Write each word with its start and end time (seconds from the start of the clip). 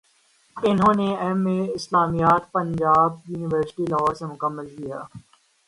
انہوں 0.57 0.95
نے 0.99 1.09
M 1.23 1.41
A 1.49 1.59
اسلامیات 1.77 2.43
پنجاب 2.55 3.09
یونیورسٹی 3.29 3.83
لاہور 3.91 4.13
سے 4.19 4.25
مکمل 4.33 4.67
کیا 4.75 4.99